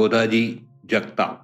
गोदाजी 0.00 0.56
जगताप. 0.90 1.38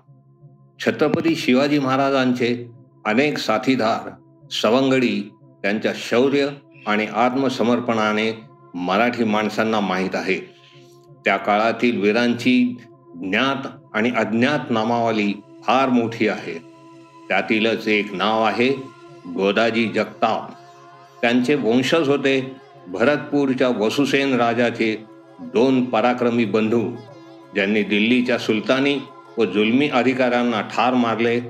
छत्रपती 0.80 1.37
शिवाजी 1.37 1.79
महाराजांचे 1.79 2.71
अनेक 3.04 3.38
साथीदार 3.38 4.10
सवंगडी 4.51 5.30
त्यांच्या 5.62 5.92
शौर्य 5.97 6.48
आणि 6.87 7.06
आत्मसमर्पणाने 7.06 8.40
मराठी 8.74 9.24
माणसांना 9.24 9.80
माहीत 9.80 10.11
आहे. 10.15 10.38
त्या 11.24 11.37
काळातील 11.37 12.01
वीरांची 12.01 12.76
ज्ञात 13.15 13.69
आणि 13.94 14.11
अज्ञात 14.11 14.70
नामावली 14.70 15.34
फार 15.66 15.88
मोठी 15.88 16.29
आहे. 16.29 16.59
त्यातीलच 17.29 17.88
एक 17.88 18.15
नाव 18.15 18.45
आहे 18.45 18.69
गोदाजी 19.27 19.88
जगताप. 19.88 20.51
त्यांचे 21.23 21.55
वंशज 21.55 22.09
होते 22.09 22.57
भरतपूरच्या 22.88 23.69
वसुसेन 23.69 24.34
राजाचे 24.34 25.05
दोन 25.41 25.84
पराक्रमी 25.84 26.45
बंधू. 26.45 26.91
ज्यांनी 27.56 27.83
दिल्लीच्या 27.83 28.38
सुलतानी 28.38 28.98
व 29.38 29.45
जुलमी 29.45 29.88
अधिकाऱ्यांना 29.88 30.60
ठार 30.60 30.95
मारले 30.95 31.41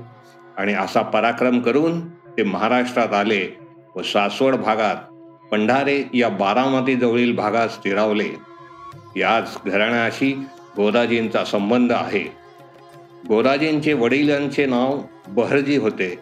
आणि 0.57 0.73
असा 0.73 1.01
पराक्रम 1.01 1.59
करून 1.59 2.09
ते 2.09 2.43
महाराष्ट्रात 2.43 3.13
आले 3.13 3.57
व 3.95 4.01
सासवड 4.01 4.55
भागात 4.55 4.95
पंढारे 5.51 6.03
या 6.13 6.29
बारामती 6.29 6.95
जवळील 6.95 7.35
भागात 7.35 7.69
स्थिरावले. 7.69 8.29
याच 9.15 9.57
घराण्याशी 9.65 10.31
गोदाजींचा 10.75 11.45
संबंध 11.45 11.91
आहे. 11.91 12.23
गोदाजींचे 13.27 13.93
वडिलांचे 13.93 14.65
नाव 14.65 15.01
बहरजी 15.27 15.77
होते. 15.77 16.19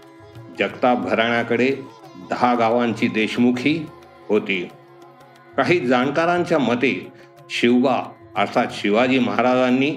जगताप 0.59 1.05
घराण्याकडे 1.05 1.69
दहा 2.29 2.55
गावांची 2.55 3.07
देशमुखी 3.07 3.85
होती. 4.29 4.69
काही 5.57 5.79
जाणकारांच्या 5.79 6.59
मते 6.59 7.07
शिवबा 7.49 8.11
अर्थात 8.37 8.67
शिवाजी 8.71 9.19
महाराजांनी 9.19 9.91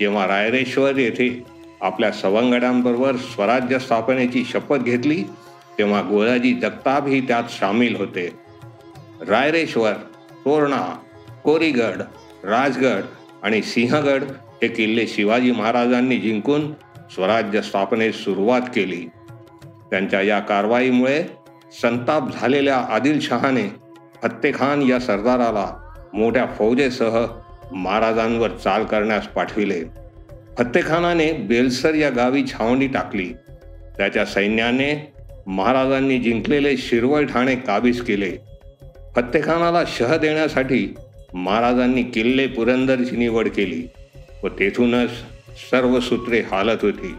जेव्हा 0.00 0.26
रायरेश्वर 0.26 0.96
येथे 0.96 1.42
आपल्या 1.80 2.12
सवंगड्यांबरोबर 2.12 3.16
स्वराज्य 3.16 3.78
स्थापनेची 3.78 4.44
शपथ 4.44 4.76
घेतली 4.76 5.22
तेव्हा 5.78 6.02
गोदाजी 6.02 6.54
जगतापही 6.54 7.20
त्यात 7.20 7.44
सामील 7.44 7.96
होते. 7.96 8.28
रायरेश्वर 9.28 9.92
तोरणा 10.44 10.96
कोरीगड 11.44 12.02
राजगड 12.44 13.02
आणि 13.42 13.62
सिंहगड 13.62 14.22
हे 14.62 14.68
किल्ले 14.68 15.06
शिवाजी 15.06 15.52
महाराजांनी 15.52 16.16
जिंकून 16.16 16.72
स्वराज्य 17.14 17.62
स्थापनेस 17.62 18.24
सुरुवात 18.24 18.60
केली. 18.60 19.06
त्यांच्या 19.90 20.20
या 20.22 20.40
कारवाईमुळे 20.40 21.24
संताप 21.82 22.40
झालेल्या 22.40 22.76
आदिलशहाने 22.76 23.68
फत्तेखान 24.22 24.82
या 24.82 24.98
सरदाराला 25.00 25.96
मोठ्या 26.14 26.46
फौजेसह 26.58 27.26
महाराजांवर 27.72 28.50
चाल 28.50 28.84
करण्यास 28.84 29.26
पाठविले. 29.26 29.84
फत्तेखानाने 30.58 31.32
बेलसर 31.32 31.94
या 31.94 32.10
गावी 32.10 32.44
छावणी 32.46 32.86
टाकली. 32.86 33.32
त्याच्या 33.96 34.24
सैन्याने 34.24 35.12
महाराजांनी 35.46 36.18
जिंकलेले 36.18 36.76
शिरवळ 36.76 37.24
ठाणे 37.24 37.56
काबीज 37.56 38.00
केले. 38.00 38.32
फत्तेखानाला 39.16 39.82
शह 39.86 40.16
देण्यासाठी 40.16 40.94
महाराजांनी 41.34 42.02
किल्ले 42.02 42.46
पुरंदरची 42.46 43.16
निवड 43.16 43.48
केली 43.48 43.88
व 44.42 44.48
तेथूनच 44.48 45.10
सर्व 45.70 46.00
सूत्रे 46.00 46.40
हालत 46.40 46.78
होती. 46.82 47.14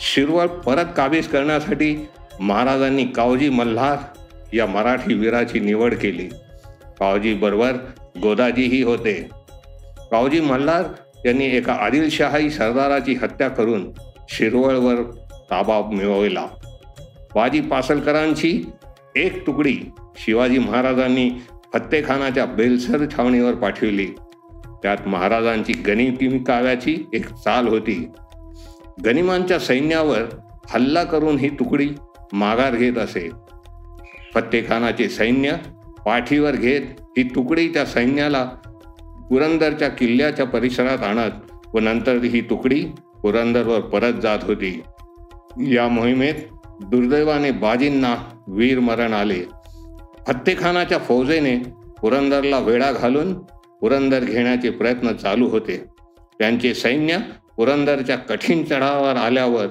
शिरवळ 0.00 0.46
परत 0.46 0.84
काबीज 0.96 1.28
करण्यासाठी 1.28 2.08
महाराजांनी 2.40 3.04
कावजी 3.04 3.48
मल्हार 3.48 3.96
या 4.52 4.66
मराठी 4.66 5.14
वीराची 5.14 5.60
निवड 5.60 5.94
केली. 5.94 6.28
कावजी 6.98 7.34
बरोबर 7.34 7.72
गोदाजीही 8.22 8.82
होते. 8.82 9.28
रावजी 10.12 10.40
मल्हार 10.40 10.82
यांनी 11.26 11.44
एका 11.44 11.72
आदिलशहाई 11.72 12.50
सरदाराची 12.50 13.14
हत्या 13.14 13.48
करून 13.48 13.90
शिरवळवर 14.28 15.02
ताबा 15.50 15.80
मिळवला. 15.80 16.46
बाजी 17.34 17.60
पासलकरांची 17.60 18.62
एक 19.16 19.46
तुकडी 19.46 19.78
शिवाजी 20.16 20.58
महाराजांनी 20.58 21.30
फत्तेखानाच्या 21.74 22.46
बेलसर 22.46 23.06
छावणीवर 23.16 23.54
पाठविली. 23.54 24.06
त्यात 24.82 24.96
महाराजांची 25.06 25.72
गणिती 25.72 26.38
काव्याची 26.38 26.96
एक 27.12 27.26
चाल 27.28 27.68
होती. 27.68 28.08
गनिमांच्या 29.04 29.58
सैन्यावर 29.58 30.22
हल्ला 30.70 31.04
करून 31.04 31.38
ही 31.38 31.48
तुकडी 31.48 31.88
माघार 32.32 32.74
घेत 32.74 32.98
असे. 32.98 33.30
फत्तेखानाचे 34.34 35.08
सैन्य 35.08 35.56
पाठीवर 36.06 36.50
घेत 36.50 36.82
ही 37.00 37.22
तुकडी 37.22 37.68
त्या 37.68 37.86
सैन्याला 37.86 38.50
पुरंदरच्या 39.28 39.88
किल्ल्याच्या 39.88 40.46
परिसरात 40.46 40.98
आणत 40.98 41.30
व 41.74 41.78
नंतर 41.78 42.22
ही 42.22 42.40
तुकडी 42.40 42.84
पुरंदरवर 43.22 43.80
परत 43.80 44.12
जात 44.12 44.38
होती. 44.42 44.82
या 45.58 45.88
मोहिमेत 45.88 46.34
दुर्दैवाने 46.84 47.50
बाजींना 47.50 48.14
वीर 48.48 48.80
मरण 48.80 49.12
आले. 49.12 49.42
फत्तेखानाच्या 50.26 50.98
फौजेने 50.98 51.56
पुरंदरला 52.00 52.58
वेढा 52.58 52.92
घालून 52.92 53.34
पुरंदर 53.80 54.20
घेण्याचे 54.20 54.70
प्रयत्न 54.70 55.12
चालू 55.12 55.48
होते. 55.48 55.84
त्यांचे 56.38 56.74
सैन्य 56.74 57.18
पुरंदरच्या 57.56 58.16
कठीण 58.16 58.64
चढावर 58.64 59.16
आल्यावर 59.16 59.66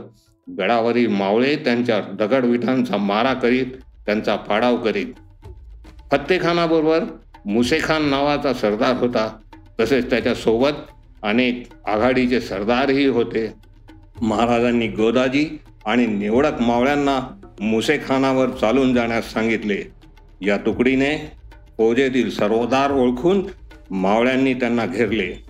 गडावरील 0.60 1.08
मावळे 1.08 1.56
त्यांच्या 1.56 2.02
दगडविठांचा 2.02 2.98
मारा 2.98 3.34
करीत 3.34 3.66
त्यांचा 4.06 4.36
पाडाव 4.36 4.78
करीत. 4.78 5.08
फत्तेखानाबरोबर 6.12 7.00
मुसेखान 7.46 8.06
नावाचा 8.06 8.54
सरदार 8.54 8.96
होता. 8.96 9.38
तसेच 9.80 10.10
त्याच्यासोबत 10.10 10.72
अनेक 11.24 11.64
आघाडीचे 11.88 12.42
सरदारही 12.42 13.06
होते. 13.06 13.54
महाराजांनी 14.22 14.88
गोदाजी 14.88 15.60
आणि 15.86 16.06
निवडक 16.06 16.62
मावळ्यांना 16.62 17.20
मुसेखानावर 17.62 18.50
चालून 18.50 18.94
जाण्यास 18.94 19.34
सांगितले. 19.34 19.78
या 20.42 20.58
तुकडीने 20.58 21.32
फौजेतील 21.78 22.30
सर्वदार 22.30 22.92
ओळखून 22.92 23.48
मावळ्यांनी 23.90 24.54
त्यांना 24.54 24.86
घेरले. 24.86 25.46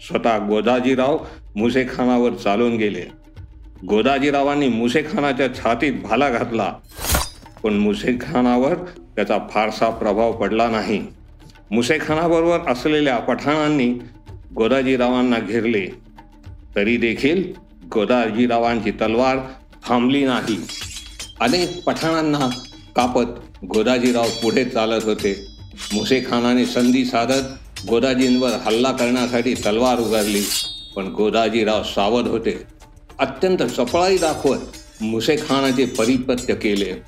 स्वतः 0.00 0.38
गोदाजीराव 0.38 1.18
मुसेखानावर 1.56 2.32
चालून 2.34 2.76
गेले. 2.76 3.04
गोदाजीरावांनी 3.88 4.68
मुसेखानाच्या 4.68 5.54
छातीत 5.54 5.92
भाला 5.92 6.30
घातला. 6.30 6.74
पण 7.62 7.74
मुसेखानावर 7.74 8.74
त्याचा 9.16 9.38
फारसा 9.50 9.90
प्रभाव 9.90 10.32
पडला 10.32 10.68
नाही. 10.68 11.06
मुसेखानाबरोबर 11.70 12.72
असलेल्या 12.72 13.16
पठाणांनी 13.16 13.94
गोदाजीरावांना 14.56 15.38
घेरले. 15.38 15.86
तरी 16.76 16.96
देखील 16.96 17.52
गोदाजीरावांची 17.92 18.90
तलवार 18.90 19.36
थांबली 19.88 20.24
नाही. 20.24 20.56
अनेक 21.40 21.84
पठाणांना 21.84 22.48
कापत 22.96 23.56
गोदाजीराव 23.64 24.28
पुढे 24.42 24.64
चालत 24.64 25.04
होते. 25.04 25.46
मुसेखानाने 25.92 26.66
संधी 26.66 27.04
साधत 27.04 27.42
गोदाजींवर 27.88 28.50
हल्ला 28.50 28.92
करण्यासाठी 28.92 29.54
तलवार 29.54 29.98
उगारली 29.98 30.42
पण 30.96 31.06
गोदाजीराव 31.06 31.82
सावध 31.82 32.28
होते. 32.28 32.62
अत्यंत 33.18 33.62
चपळाई 33.62 34.18
दाखवत 34.18 34.58
मुसेखानाचे 35.00 35.84
परिपत्य 35.84 36.54
केले. 36.54 37.02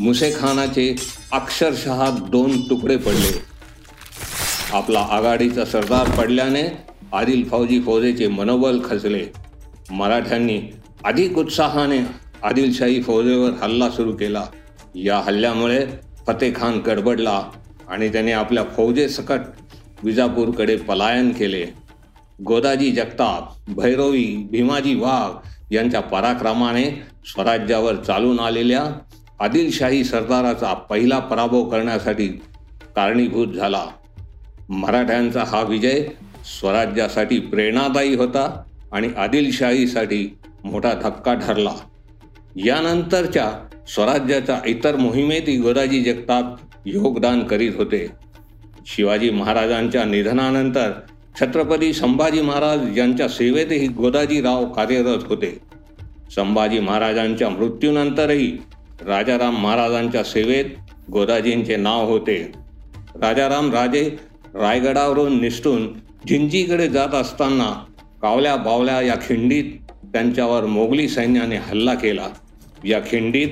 मुसेखानाचे 0.00 0.94
अक्षरशः 1.32 2.10
दोन 2.10 2.70
तुकडे 2.70 2.96
पडले. 2.96 3.51
आपला 4.72 5.00
आघाडीचा 5.10 5.64
सरदार 5.64 6.10
पडल्याने 6.18 6.62
आदिल 7.12 7.48
फौजी 7.48 7.80
फौजेचे 7.80 8.28
मनोबल 8.28 8.80
खचले. 8.84 9.24
मराठ्यांनी 9.90 10.60
अधिक 11.04 11.38
उत्साहाने 11.38 11.98
आदिलशाही 12.42 13.02
फौजेवर 13.02 13.50
हल्ला 13.62 13.90
सुरू 13.90 14.12
केला. 14.12 14.44
या 14.94 15.18
हल्ल्यामुळे 15.18 15.86
फतेखान 16.26 16.78
गडबडला 16.78 17.42
आणि 17.88 18.08
त्याने 18.08 18.32
आपल्या 18.32 18.64
फौजेसकट 18.76 19.40
विजापूरकडे 20.02 20.76
पलायन 20.76 21.32
केले. 21.32 21.66
गोदाजी 22.44 22.90
जगताप 22.92 23.70
भैरवी 23.70 24.48
भीमाजी 24.50 24.94
वाघ 24.94 25.30
यांच्या 25.74 26.00
पराक्रमाने 26.00 26.84
स्वराज्यावर 27.26 27.96
चालून 27.96 28.40
आलेल्या 28.40 28.84
आदिलशाही 29.40 30.04
सरदाराचा 30.04 30.74
पहिला 30.74 31.18
पराभव 31.18 31.64
करण्यासाठी 31.64 32.28
कारणीभूत 32.96 33.48
झाला. 33.48 33.84
मराठ्यांचा 34.68 35.44
हा 35.44 35.62
विजय 35.62 36.04
स्वराज्यासाठी 36.44 37.38
प्रेरणादायी 37.38 38.14
होता 38.14 38.62
आणि 38.92 39.08
आदिलशाहीसाठी 39.16 40.36
मोठा 40.64 40.94
धक्का 40.94 41.34
ठरला. 41.34 41.72
यानंतरच्या 42.56 43.50
स्वराज्याच्या 43.88 44.60
इतर 44.66 44.96
मोहिमेतही 44.96 45.56
गोदाजी 45.56 46.02
जगताप 46.02 46.44
योगदान 46.86 47.42
करीत 47.42 47.72
होते. 47.76 48.06
शिवाजी 48.86 49.30
महाराजांच्या 49.30 50.04
निधनानंतर 50.04 50.92
छत्रपती 51.40 51.92
संभाजी 51.92 52.40
महाराज 52.40 52.98
यांच्या 52.98 53.28
सेवेतही 53.28 53.88
गोदाजीराव 53.88 54.64
कार्यरत 54.64 55.24
होते. 55.24 55.58
संभाजी 56.34 56.78
महाराजांच्या 56.78 57.48
मृत्यूनंतरही 57.48 58.58
राजाराम 59.06 59.56
महाराजांच्या 59.56 60.24
सेवेत 60.24 60.64
गोदाजींचे 61.10 61.76
नाव 61.76 62.06
होते. 62.06 62.52
राजाराम 63.14 63.72
राजे 63.72 64.16
रायगडावरून 64.54 65.40
निसटून 65.40 65.92
जिंजीकडे 66.26 66.88
जात 66.88 67.14
असताना 67.14 67.84
कावल्या 68.22 68.56
बावल्या 68.56 69.00
या 69.00 69.14
खिंडीत 69.14 69.64
त्यांच्यावर 70.04 70.66
मोगली 70.66 71.08
सैन्याने 71.08 71.56
हल्ला 71.56 71.94
केला. 71.94 72.26
या 72.84 73.00
खिंडीत 73.00 73.48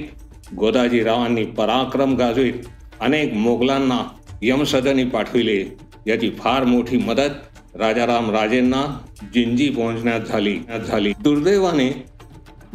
गोदाजीरावांनी 0.59 1.45
पराक्रम 1.45 2.17
गाजवीत. 2.17 2.53
अनेक 3.01 3.33
मोगलांना 3.33 3.99
यमसदनी 4.43 5.05
पाठविले. 5.05 5.77
याची 6.07 6.31
फार 6.31 6.65
मोठी 6.65 6.97
मदत 6.97 7.31
राजाराम 7.75 8.31
राजेंना 8.31 8.99
जिंजी 9.35 9.71
पोहोचण्यात 9.71 10.21
झाली 10.21 10.59
झाली. 10.89 11.13
दुर्दैवाने 11.23 12.05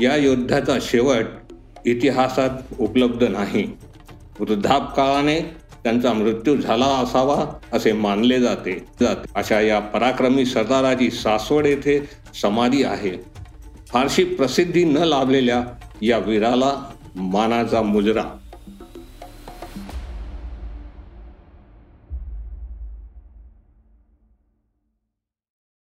या 0.01 0.15
युद्धाचा 0.15 0.77
शेवट 0.81 1.25
इतिहासात 1.85 2.49
उपलब्ध 2.79 3.23
नाही. 3.23 3.77
वृद्धापकाळाने 4.39 5.64
त्यांचा 5.85 6.13
मृत्यू 6.13 6.57
झाला 6.57 6.85
असावा 6.85 7.45
असे 7.73 7.91
मानले 7.93 8.39
जाते 8.39 8.85
जाते. 9.01 9.29
अशा 9.35 9.61
या 9.61 9.79
पराक्रमी 9.79 10.45
सरदाराची 10.45 11.11
सासवड 11.11 11.65
येथे 11.65 12.09
समाधी 12.41 12.83
आहे. 12.83 13.11
फारशी 13.87 14.23
प्रसिद्धी 14.23 14.83
न 14.83 14.97
लाभलेल्या 14.97 15.63
या 16.01 16.17
वीराला 16.17 16.73
मानाचा 17.15 17.81
मुजरा. 17.81 18.23